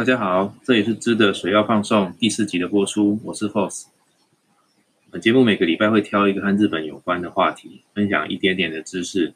[0.00, 3.84] 大家好，这里是知的水要放送第四集的播出，我是 Force。
[5.10, 9.34] 本节目每个礼拜会挑一个和日本有关的话题，分享一点点的知识，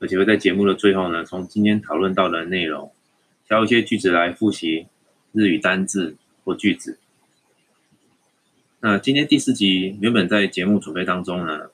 [0.00, 2.92] 而且会在节目的最后呢，从今天讨论到的内容
[3.48, 4.86] 挑一些句子来复习
[5.32, 6.98] 日语单字或句子。
[8.80, 11.70] 那今天第四集原本在节目准备当中呢，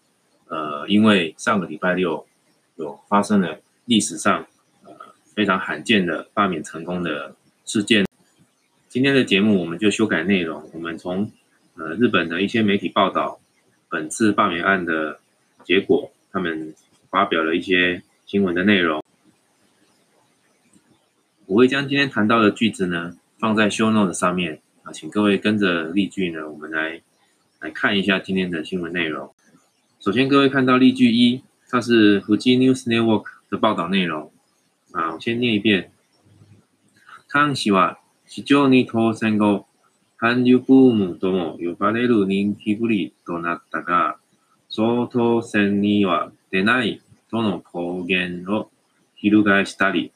[0.46, 2.25] 呃，因为上个礼拜六
[2.77, 4.46] 有发生了历史上
[4.84, 4.93] 呃
[5.34, 7.34] 非常罕见的罢免成功的
[7.64, 8.07] 事件。
[8.98, 10.68] 今天的节目我们就修改内容。
[10.75, 11.30] 我们从
[11.76, 13.39] 呃日本的一些媒体报道
[13.89, 15.20] 本次罢免案的
[15.62, 16.75] 结果，他们
[17.08, 19.00] 发表了一些新闻的内容。
[21.46, 27.00] 我会将今天谈到的句子呢放在 show notes 上面啊，请各位跟着例句呢，我们来
[27.61, 29.32] 来看一下今天的新闻内容。
[30.00, 34.33] 首先，各位看到例句一，它是福建 News Network 的报道内容
[34.91, 35.14] 啊。
[35.14, 35.92] 我先念一遍：
[37.28, 38.00] 康西瓦。
[38.31, 39.64] 市長に当選後、
[40.19, 44.19] 韓流ブームとも呼ばれる人気ぶりとなったが、
[44.69, 48.69] 総統選には出ないとの公言を
[49.17, 50.12] 翻したり、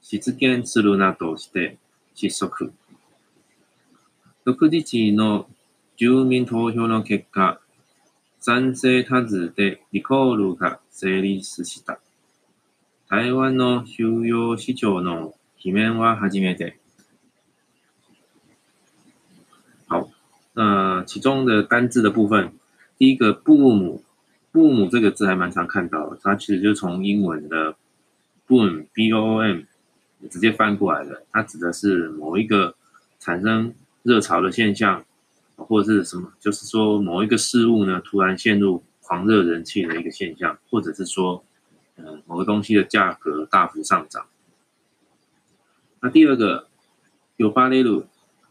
[0.00, 1.76] 失現するなとして
[2.14, 2.72] 失速。
[4.44, 5.48] 独自地の
[5.96, 7.58] 住民投票の結果、
[8.38, 11.98] 賛成多数でリコールが成立した。
[13.10, 16.78] 台湾の収容市長の罷免は初めて。
[20.56, 22.50] 那其中的单字的部分，
[22.96, 27.76] 第一个 boom，boom 这个字还蛮常看到的，它其实就从英文的
[28.48, 29.64] boom，b o o m
[30.30, 32.74] 直接翻过来的，它指的是某一个
[33.20, 35.04] 产生热潮的现象，
[35.56, 41.44] 或者是什么，就是说某一个事物呢突然陷入狂热人气的一个现象，或者是说，
[41.98, 44.24] 嗯，某个东西的价格大幅上涨。
[46.00, 46.68] 那第二个，
[47.36, 48.06] 有巴雷鲁，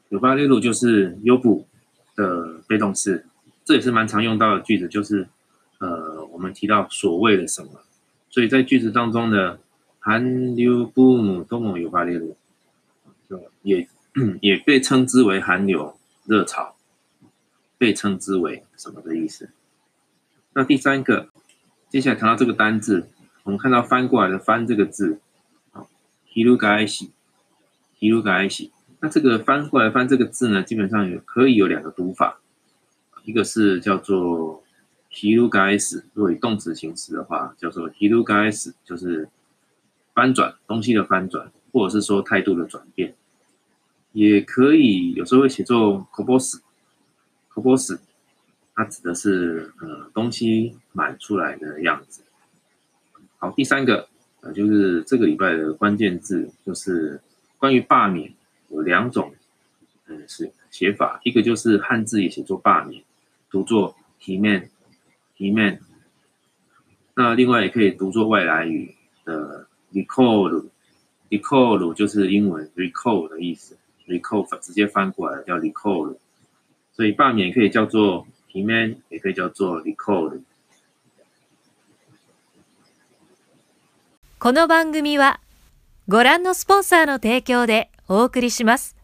[0.10, 1.68] 有巴雷鲁就是优步
[2.16, 3.26] 的被动式，
[3.64, 5.28] 这也是蛮常用到的句子，就是，
[5.80, 7.70] 呃，我们提到所谓的什么，
[8.30, 9.60] 所以在句子当中的
[10.00, 12.20] 韩流 boom 都没有发热，
[13.30, 13.88] 就也
[14.42, 15.96] 也被称之为韩流
[16.26, 16.76] 热潮，
[17.78, 19.50] 被称之为什么的意思？
[20.54, 21.30] 那第三个，
[21.90, 23.10] 接下来谈到这个单字，
[23.44, 25.20] 我们看到翻过来的翻这个字，
[25.74, 25.86] 啊，
[26.34, 27.10] ひるがえし，
[28.00, 28.70] ひるがえし。
[29.06, 32.40] 那这个翻过来翻这个字呢，基本上有可以有两个读法，
[33.24, 34.64] 一个是叫做
[35.12, 39.30] r ひ i が如若以动词形式的话，叫做 hirugais，就是
[40.16, 43.14] 翻转东西的翻转，或者是说态度的转变。
[44.12, 46.58] 也可以有时候会写作 o o b s
[47.50, 48.02] k o b o s
[48.74, 52.24] 它指的是呃东西满出来的样子。
[53.38, 54.08] 好，第三个
[54.42, 57.22] 呃就是这个礼拜的关键字就是
[57.60, 58.34] 关于罢免。
[58.70, 59.34] 有两种，
[60.08, 63.02] 嗯，是写法，一个就是汉字也写作罢免，
[63.50, 64.68] 读作提名
[65.38, 65.80] 提名，
[67.16, 68.94] 那另外也可以读作外来语
[69.26, 73.78] 的 recall，recall 就是英文 recall 的意思
[74.08, 76.18] ，recall 直接翻过来叫 recall，
[76.94, 80.42] 所以罢免可以叫做提名，也可以叫做 recall。
[84.38, 85.40] この番組は
[86.08, 87.90] ご覧のスポンサーの提供で。
[88.08, 88.96] お送りします。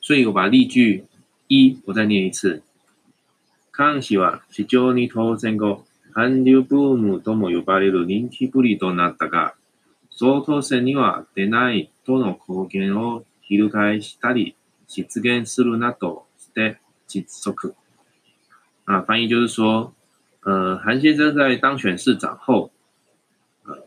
[0.00, 1.04] 最後は例句
[1.48, 2.62] 一、我再念一次。
[3.72, 5.84] 菅氏は市長に当選後、
[6.14, 9.54] 韓流ブームとも呼ばれる人気ぶりとなったが、
[10.10, 14.54] 総統選には出ないとの貢献を翻したり、
[14.86, 16.78] 実現するなどして
[17.08, 17.74] 実測。
[18.84, 19.92] 啊，翻译就是说，
[20.44, 22.70] 呃，韩先生在当选市长后，
[23.64, 23.82] 呃，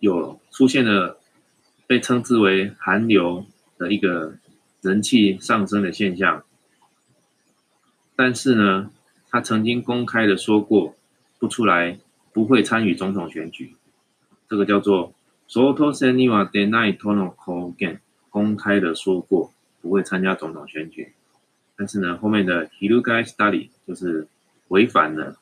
[0.00, 1.18] 有出现了
[1.94, 3.46] 被称之为“寒流”
[3.78, 4.34] 的一个
[4.80, 6.44] 人气上升的现象，
[8.16, 8.90] 但是呢，
[9.30, 10.96] 他曾经公开的说过，
[11.38, 12.00] 不出来
[12.32, 13.76] 不会参与总统选举，
[14.50, 15.14] 这个叫做
[15.46, 21.12] “soto s e n i a denai tono kogai”，公开的说过不会参加总统选举，
[21.76, 24.26] 但是呢，后面的 “hilugay study” 就是
[24.66, 25.36] 违反了，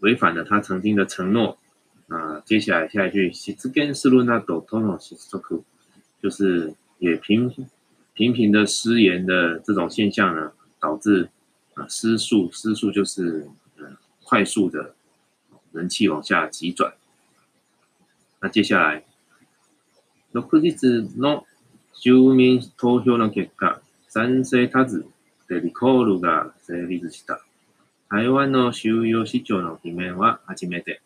[0.00, 1.56] 违反了他曾经的承诺。
[2.44, 5.62] 接下来，下一句是“根是露那朵”，“トノスズク”
[6.22, 7.50] 就是也频
[8.14, 11.28] 频频的失言的这种现象呢，导致
[11.74, 13.86] 啊失速，失速就是呃
[14.22, 14.94] 快速的
[15.72, 16.94] 人气往下急转。
[18.40, 19.04] 那接下来，
[20.32, 20.72] 六日
[21.18, 21.44] の
[22.00, 25.04] 住民投票の結果、賛成多数
[25.48, 27.38] でリコールが成立した。
[28.08, 31.00] 台湾の中央市長の異名は初めて。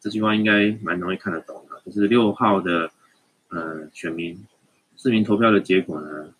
[0.00, 2.90] 这句话应该蛮容易看得懂的，就是六号的，
[3.50, 4.46] 呃，选民
[4.96, 6.32] 市民投票的结果呢，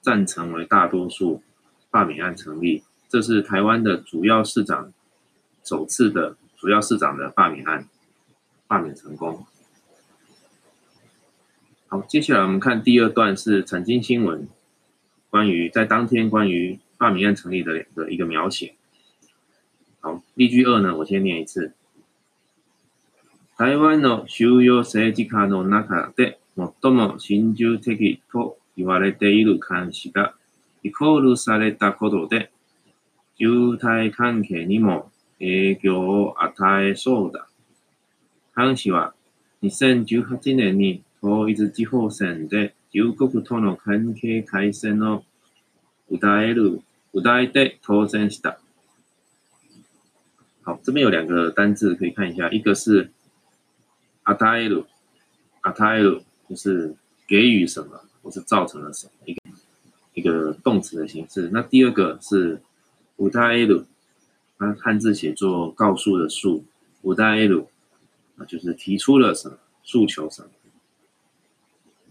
[0.00, 1.40] 赞成为大多数，
[1.88, 4.92] 罢免案成立，这是台湾的主要市长
[5.62, 7.86] 首次的主要市长的罢免案，
[8.66, 9.46] 罢免成功。
[11.86, 14.40] 好，接下来我们看第二段是《财经新闻》
[15.30, 18.74] 关于在当天关于罢免案成立的的一个描写。
[20.00, 21.72] 好，例句二呢，我先念一次。
[23.56, 26.38] 台湾の収容政治家の中で
[26.82, 30.34] 最も親中的と言われている監視が
[30.82, 32.50] イコールされたことで、
[33.38, 37.46] 渋滞関係にも影響を与えそうだ。
[38.54, 39.14] 監視は
[39.62, 45.24] 2018年に統一地方選で中国との関係改善を
[46.12, 46.82] 訴える、
[47.14, 48.60] 訴えて当選した。
[50.66, 53.10] 好，这边有两个单字可以看一下，一个是
[54.26, 54.84] 阿泰鲁，
[55.60, 56.20] 阿泰鲁
[56.50, 56.96] 就是
[57.28, 59.40] 给予什么，或是造成了什么，一个
[60.14, 61.48] 一个动词的形式。
[61.52, 62.60] 那第二个是
[63.16, 63.84] 代泰鲁，
[64.58, 66.64] 它汉字写作“告诉”的“诉”，
[67.16, 67.70] 代泰鲁
[68.36, 70.48] 啊，就是提出了什么诉求什么。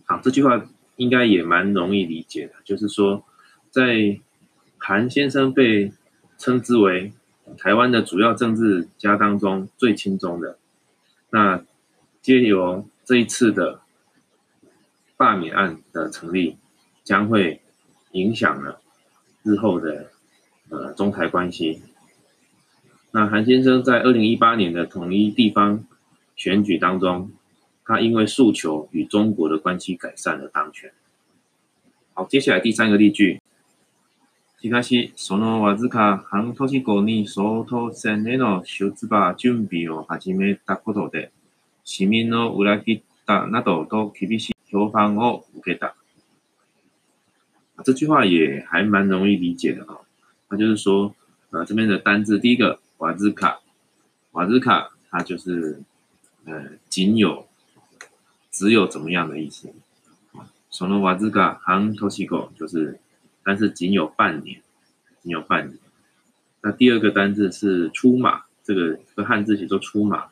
[0.05, 0.65] 好，这句话
[0.95, 3.25] 应该也蛮容易理解的，就是说，
[3.71, 4.17] 在
[4.77, 5.91] 韩先生被
[6.37, 7.11] 称之为
[7.57, 10.57] 台湾的主要政治家当中最轻松的
[11.31, 11.65] 那。
[12.27, 13.81] 皆由这一次的
[15.15, 16.57] 罢免案的成立，
[17.03, 17.61] 将会
[18.13, 18.81] 影响了
[19.43, 20.09] 日后的
[20.69, 21.83] 呃中台关系。
[23.11, 25.83] 那韩先生在二零一八年的统一地方
[26.35, 27.31] 选举当中，
[27.85, 30.91] 他因为诉求与中国的关系改善而当选。
[32.15, 33.39] 好，接下来第三个例句，
[34.63, 41.29] しかし、そのわずか半年後に総統選への出馬準備を始めたことで。
[41.87, 45.95] 市民の裏切ったなどと厳しい批判を受けた。
[47.83, 49.99] 这句话也还蛮容易理解的啊。
[50.49, 51.15] 它就是说，
[51.51, 53.61] 呃，这边的单字第一个“瓦兹卡，
[54.31, 55.81] 瓦兹卡它就是
[56.45, 57.47] 呃仅有、
[58.51, 59.71] 只有怎么样的意思。
[60.71, 62.99] その瓦兹卡はん西狗就是
[63.43, 64.59] 但是仅有半年，
[65.21, 65.77] 仅有半年。
[66.63, 70.25] 那第二个单字是“出马”，这个这个汉字写作“出马”。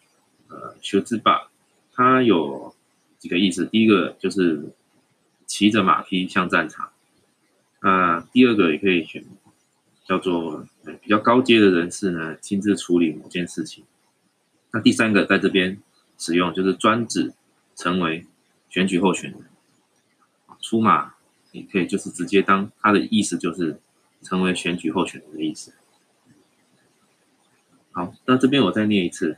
[0.53, 1.49] 呃，修之吧，
[1.93, 2.75] 它有
[3.17, 3.65] 几个意思。
[3.65, 4.71] 第一个就是
[5.47, 6.89] 骑着马匹向战场。
[7.81, 9.25] 那第二个也可以选，
[10.05, 10.67] 叫做
[11.01, 13.83] 比较高阶的人士呢，亲自处理某件事情。
[14.71, 15.79] 那第三个在这边
[16.17, 17.33] 使用，就是专指
[17.75, 18.25] 成为
[18.69, 19.31] 选举候选。
[19.31, 19.41] 人，
[20.61, 21.15] 出马，
[21.51, 23.79] 你可以就是直接当，它的意思就是
[24.21, 25.73] 成为选举候选人的意思。
[27.91, 29.37] 好，那这边我再念一次。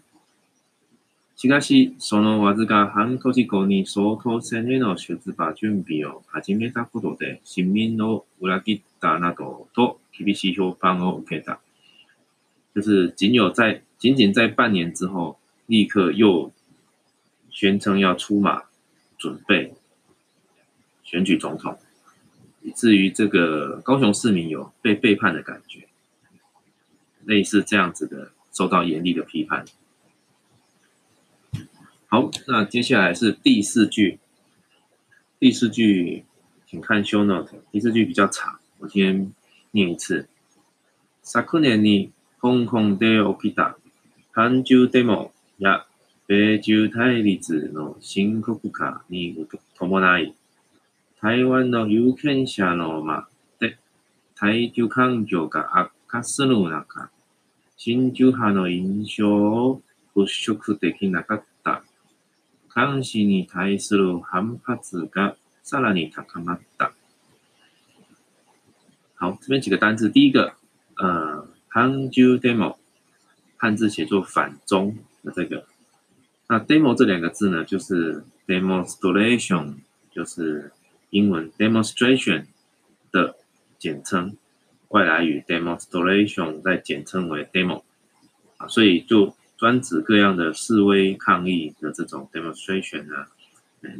[1.37, 11.59] しかし、そのわずか半年後に、相当性への出馬準備を始めたことで、市民の裏切ったなどと厳しい批判を受けた。
[12.73, 15.37] 就是仅有在仅仅在半年之后，
[15.67, 16.53] 立刻又
[17.51, 18.63] 宣称要出马
[19.17, 19.73] 准备
[21.03, 21.77] 选举总统，
[22.61, 25.89] 以至于这个高雄市民有被背叛的感觉，
[27.25, 29.65] 类似这样子的受到严厉的批判。
[32.17, 34.21] 好，那接下来是第四句。
[35.37, 36.23] 第四句，
[36.65, 37.61] 请看 show note。
[37.73, 39.33] 第四句比较长，我先
[39.71, 40.29] 念一次。
[41.21, 43.73] 昨年に香港で起きた
[44.33, 45.83] 韓中デモや
[46.25, 47.41] 米中対立
[47.75, 49.45] の深刻化に
[49.75, 50.33] 伴い、
[51.19, 53.27] 台湾の有権者の間
[53.59, 53.77] で
[54.37, 57.11] 対中環境が悪化する中、
[57.75, 59.81] 新中派の印象を
[60.15, 61.45] 払拭できなかった。
[62.75, 66.91] 監視に対する反発がさらに高まった。
[69.17, 70.53] 好，这边几个单字，第一个，
[70.97, 71.85] 呃 h a
[72.37, 72.75] demo，
[73.55, 75.65] 汉字写作反中的这个，
[76.49, 79.75] 那 demo 这两个字呢，就是 demonstration，
[80.13, 80.73] 就是
[81.11, 82.45] 英文 demonstration
[83.13, 83.37] 的
[83.79, 84.35] 简称，
[84.89, 87.83] 外来语 demonstration 再简称为 demo，
[88.57, 93.27] 啊，所以就专指各样的示威抗议的这种 demonstration 啊，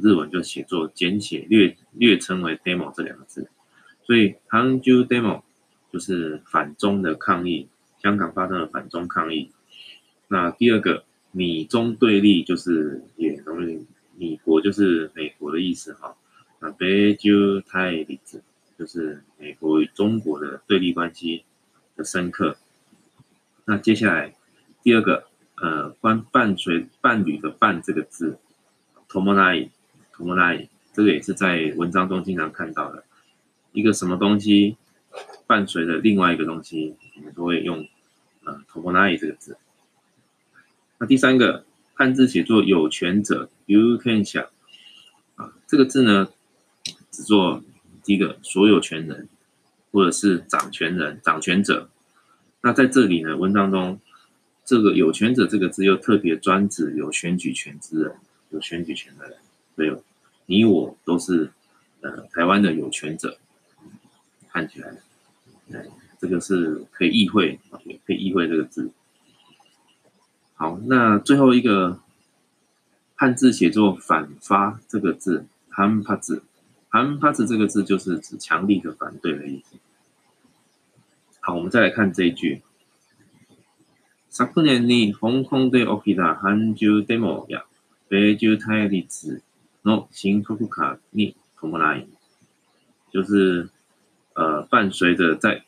[0.01, 3.50] 日文就写作简写略略称为 demo 这两个字，
[4.03, 5.43] 所以 h a n g u o demo
[5.93, 7.67] 就是反中的抗议，
[8.01, 9.51] 香港发生了反中抗议。
[10.27, 13.85] 那第二个，米中对立就是也容易，
[14.17, 16.17] 米国就是美国的意思哈，
[16.59, 18.41] 那 Beiju Tai Li i
[18.77, 21.45] 就是美国与中国的对立关系
[21.95, 22.57] 的深刻。
[23.63, 24.35] 那接下来
[24.83, 25.25] 第二个。
[25.57, 28.38] 呃，关伴随伴侣的伴这个字
[29.07, 29.69] ，t o o m i t
[30.17, 33.01] o m o n a i 这个也是在文章中经常看到的，
[33.71, 34.75] 一个什么东西
[35.47, 37.88] 伴随着另外一个东西，我们都会用
[38.43, 39.57] 呃 tomonai 这个字。
[40.97, 44.38] 那第三个汉字写作有权者，you can s
[45.35, 46.27] 啊，这个字呢，
[47.12, 47.63] 只做
[48.03, 49.29] 第一个所有权人
[49.93, 51.89] 或者是掌权人、掌权者。
[52.62, 54.01] 那在这里呢，文章中。
[54.65, 58.15] 这个“有权者”这个字又特别专指有选举权之人，
[58.50, 59.38] 有选举权的人，
[59.75, 59.95] 所以
[60.48, 61.51] 你我都是
[62.01, 63.38] 呃台湾的有权者。
[64.50, 64.91] 看起来，
[66.19, 67.60] 这个是可以意会，
[68.05, 68.89] 可以意会这个字。
[70.55, 72.00] 好，那最后一个
[73.15, 76.41] 汉字写作“反发”这个字，含发字，
[76.89, 79.75] 含发字这个字就是指强力和反对的意思。
[81.41, 82.63] 好，我们再来看这一句。
[84.51, 87.63] 昨年に香港で起きた反中デモや
[88.10, 89.42] 米中対立
[89.86, 92.10] の深刻化に伴い，
[93.13, 93.70] 就是
[94.34, 95.63] 呃伴随着在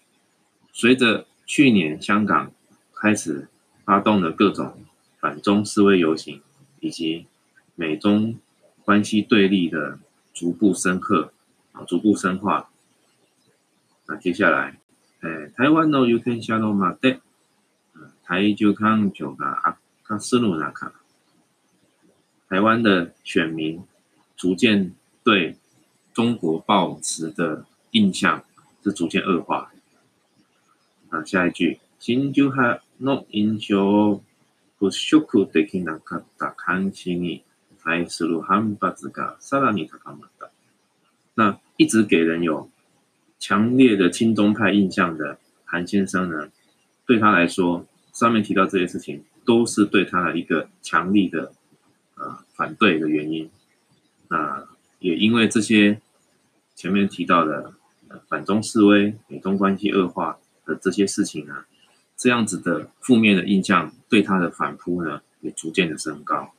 [0.74, 2.52] 随着去年香港
[2.94, 3.48] 开始
[3.86, 4.78] 发动的各种
[5.22, 6.42] 反中示威游行，
[6.82, 7.26] 以及
[7.76, 8.36] 美中
[8.84, 9.98] 关系对立的
[10.34, 11.32] 逐步深刻
[11.72, 12.70] 啊逐步深化，
[14.08, 14.78] 那接下来，
[15.56, 17.22] 台湾的油电车的嘛的。
[18.28, 20.92] 台就看久了阿卡斯鲁那卡，
[22.50, 23.82] 台湾的选民
[24.36, 24.94] 逐渐
[25.24, 25.56] 对
[26.14, 28.44] 中国报纸的印象
[28.84, 29.72] 是逐渐恶化。
[31.08, 34.22] 啊，下一句，新就还弄英雄
[34.78, 36.02] 不熟的が
[39.40, 40.50] さらった。
[41.36, 42.70] 那一直给人有
[43.40, 46.50] 强烈的亲中派印象的韩先生呢，
[47.06, 47.88] 对他来说。
[48.20, 51.52] 上面提到这些事情，都是对他的一个强力的，
[52.16, 53.48] 呃，反对的原因。
[54.30, 54.66] 那
[54.98, 56.02] 也因为这些
[56.74, 57.76] 前面提到的
[58.28, 61.66] 反中示威、美中关系恶化的这些事情呢，
[62.18, 66.50] 这样子的负面的印象对他的反扑呢，也逐渐的升高。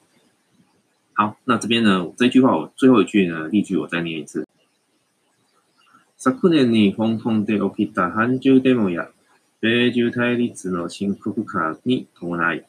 [1.15, 4.47] 好，那这边呢，这句话我最后一句呢，例句我再念一次。
[6.17, 9.09] 昨年に香港で起きた反中デモや。
[9.61, 12.65] 米中対立の深刻化に伴い、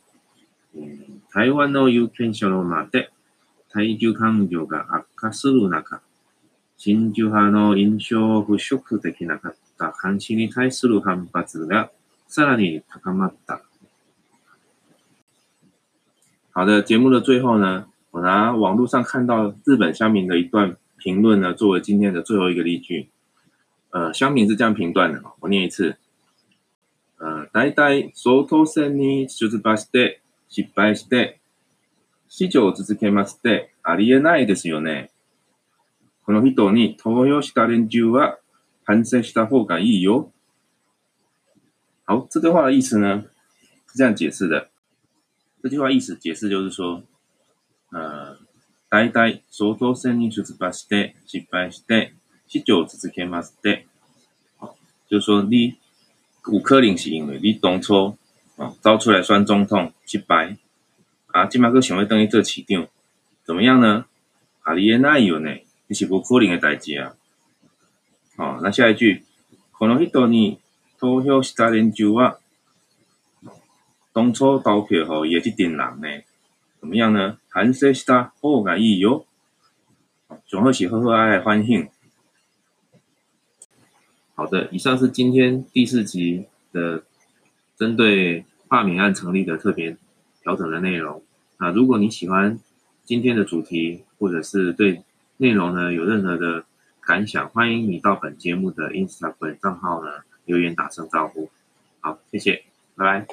[1.35, 3.11] 台湾の有権者の間で
[3.71, 6.01] 対中感情が悪化する中、
[6.79, 11.91] 新中派の印象払拭できなかった監視に対する反発が
[12.27, 13.61] さらに高まった。
[16.55, 23.09] 好的，节目的最后呢，我拿网络上看到日本乡民的一段评论呢，作为今天的最后一个例句。
[23.91, 25.95] 呃，乡民是这样评断的，我念一次。
[27.53, 31.39] 大体総統選に出馬して失敗して、
[32.29, 35.11] 市長を続けますってありえないですよね。
[36.25, 38.39] この人に投与した連中は
[38.85, 40.31] 反省した方がいいよ。
[42.07, 43.23] 好，这个话的意思呢
[43.87, 44.69] 是这样解释的。
[45.61, 47.03] 这句话意思解释就是说，
[47.91, 48.37] 呃，
[48.89, 52.13] 大体総統選に出馬して失敗して
[52.47, 53.87] 市長を続けますって
[54.61, 55.78] ありえないですよねこの人に投票した連中は反省した方がいいよ好，就是说你
[56.51, 58.17] 有可能是因为你当初
[58.57, 60.57] 啊招出来选总统失败
[61.27, 62.87] 啊，即马哥想要等伊做市长，
[63.45, 64.05] 怎么样呢？
[64.75, 65.51] 你嫌那有呢，
[65.87, 67.13] 你是不可能的代志啊！
[68.37, 69.23] 哦，那下一句，
[69.77, 70.57] 可能の人年
[70.99, 72.35] 投票是た连中啊，
[74.13, 76.23] 当初投票をやった人呢，
[76.79, 77.37] 怎么样呢？
[77.51, 79.25] 反是した好き意哟，
[80.29, 81.87] よ，最好是好蔼的欢省。
[84.39, 87.03] 好的，以上是今天第四集的
[87.75, 89.97] 针对罢免案成立的特别
[90.41, 91.21] 调整的内容
[91.57, 91.71] 啊。
[91.71, 92.57] 如果你喜欢
[93.03, 95.03] 今天的主题，或者是对
[95.35, 96.63] 内容呢有任何的
[97.01, 100.09] 感想，欢迎你到本节目的 Instagram 账号呢
[100.45, 101.49] 留言打声招呼。
[101.99, 102.63] 好，谢谢，
[102.95, 103.27] 拜拜。